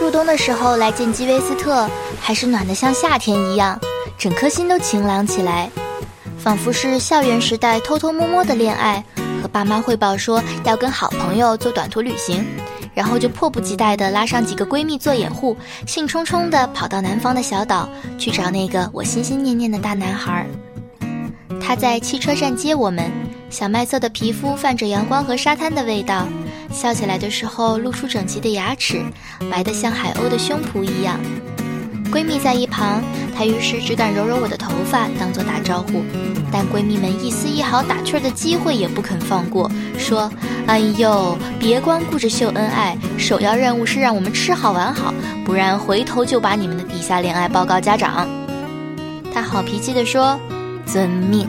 [0.00, 1.86] 入冬的时候来见基威斯特，
[2.18, 3.78] 还是暖得像夏天一样，
[4.16, 5.68] 整颗心都晴朗起来，
[6.38, 9.04] 仿佛是校园时代偷偷摸摸的恋爱。
[9.42, 12.44] 和爸妈汇报说要跟好朋友做短途旅行，
[12.94, 15.54] 然后就迫不及待地拉上几个闺蜜做掩护，
[15.86, 17.86] 兴冲冲地跑到南方的小岛
[18.18, 20.46] 去找那个我心心念念的大男孩。
[21.60, 23.10] 他在汽车站接我们，
[23.50, 26.26] 小麦色的皮肤泛着阳光和沙滩的味道，
[26.72, 29.02] 笑起来的时候露出整齐的牙齿，
[29.50, 31.18] 白得像海鸥的胸脯一样。
[32.12, 33.02] 闺蜜在一旁，
[33.36, 36.02] 她于是只敢揉揉我的头发，当做打招呼。
[36.52, 40.28] 但闺蜜们一丝一毫打趣儿的机会也不肯放过，说
[40.66, 48.28] ：“哎呦，别光顾着秀恩爱，首要任务是让我们吃好玩好，不然回头就把你们的地下恋爱报告家长。”
[49.32, 50.36] 她好脾气地说
[50.84, 51.46] ：“遵命。”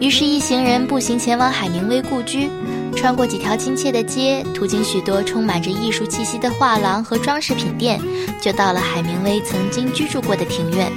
[0.00, 2.50] 于是，一行人步行前往海明威故居。
[2.94, 8.00] 穿过几条亲切的街，途经许多充满着艺术气息的画廊和装饰品店，
[8.40, 10.90] 就到了海明威曾经居住过的庭院。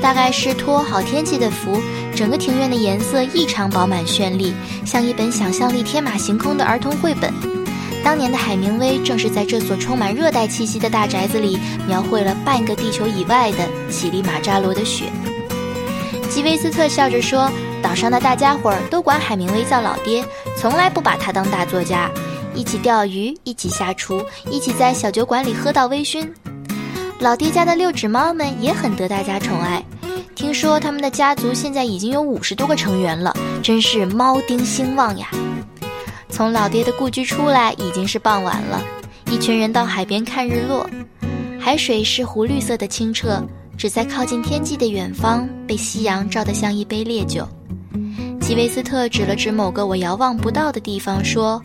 [0.00, 1.80] 大概是托好天气的福，
[2.14, 7.32] 整个庭院的颜色异常饱满绚丽，像一本想象力天马行空的儿童绘本。
[8.04, 11.58] 当年的海明威正是在这所充满热带气息的大宅子里，
[11.88, 15.06] 描绘了半个地球以外的乞力马扎罗的雪。
[16.28, 17.50] 吉维斯特笑着说。
[17.84, 20.24] 岛上的大家伙儿都管海明威叫老爹，
[20.56, 22.10] 从来不把他当大作家。
[22.54, 26.24] 一起钓鱼，一起下厨，一起在小酒馆里喝到微醺。
[27.18, 29.84] 老爹家的六指猫们也很得大家宠爱，
[30.36, 35.28] 听说他们的家族现在已经有五十多个成员了，真是猫丁兴旺呀。
[36.28, 38.80] 从老爹的故居出来已经是傍晚了，
[39.32, 40.88] 一群人到海边看日落，
[41.58, 43.42] 海水是湖绿色的清澈，
[43.76, 47.48] 只在靠近天际的远方被夕阳照得像一杯烈酒。
[48.46, 51.62] 吉维斯特指了指某个我遥望不到的地方，说：“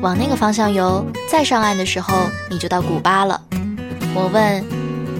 [0.00, 2.14] 往那个方向游，再上岸的时候
[2.48, 3.42] 你就到古巴了。”
[4.14, 4.64] 我问：“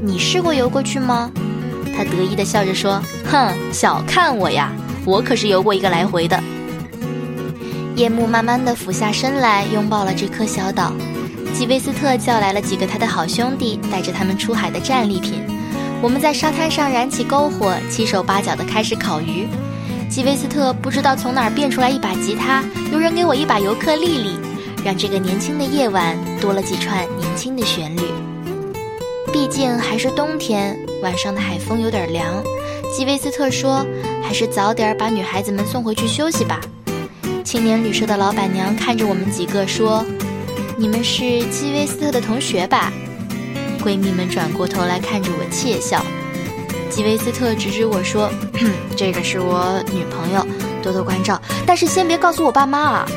[0.00, 1.28] 你试过游过去吗？”
[1.96, 4.70] 他得意地笑着说：“哼，小看我呀，
[5.04, 6.40] 我可是游过一个来回的。”
[7.96, 10.92] 夜幕慢慢地俯下身来，拥抱了这颗小岛。
[11.52, 15.42] 吉维斯特叫来了几个他的好兄弟，带着他们出海的战利品。
[16.00, 19.48] 我们在沙滩上燃起篝火，七手八脚地开始烤鱼。
[20.12, 22.62] 基维斯特不知道从哪儿变出来一把吉他，
[22.92, 24.38] 又扔给我一把尤克里里，
[24.84, 28.02] 让这个年轻的夜晚多了几串年轻的旋律。
[29.32, 32.44] 毕竟还是冬天，晚上的海风有点凉。
[32.94, 33.86] 基维斯特说
[34.22, 36.60] ：“还是早点把女孩子们送回去休息吧。”
[37.42, 40.04] 青年旅社的老板娘看着我们几个说
[40.76, 42.92] ：“你们是基维斯特的同学吧？”
[43.82, 46.04] 闺蜜们转过头来看着我窃笑。
[46.92, 48.30] 吉维斯特指指我说
[48.94, 50.46] ：“这个是我女朋友，
[50.82, 53.08] 多多关照，但是先别告诉我爸妈啊。”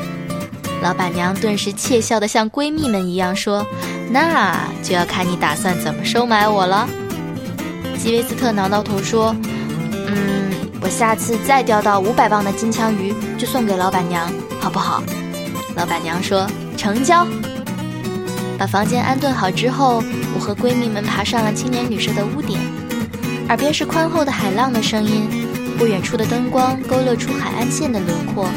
[0.82, 3.66] 老板娘顿时窃笑的像闺蜜们一样说
[4.10, 6.88] ：“那就要看你打算怎么收买我了。”
[8.00, 9.36] 吉维斯特挠挠头说
[10.08, 10.50] ：“嗯，
[10.80, 15.02] 我下次再钓到五百磅的金枪鱼，就送给老板娘，好不好？”
[15.76, 16.46] 老板娘说
[16.78, 17.26] ：“成交。”
[18.58, 20.02] 把房间安顿好之后，
[20.34, 22.58] 我和闺蜜们爬上了青年旅社的屋顶。
[23.48, 25.28] 耳边是宽厚的海浪的声音，
[25.78, 28.48] 不远处的灯光勾勒出海岸线的轮廓。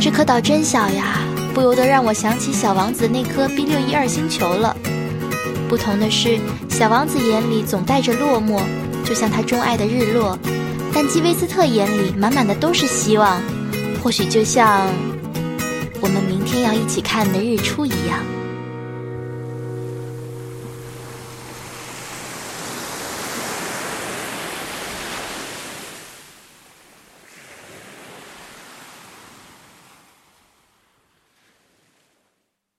[0.00, 1.18] 这颗岛真小呀，
[1.52, 4.76] 不由得让我想起小王子那颗 B 六一二星球了。
[5.68, 6.38] 不同的是，
[6.68, 8.62] 小王子眼里总带着落寞，
[9.04, 10.38] 就像他钟爱的日落；
[10.94, 13.42] 但基维斯特眼里满满的都是希望，
[14.00, 14.86] 或许就像
[16.00, 18.20] 我们明天要一起看的日出一样。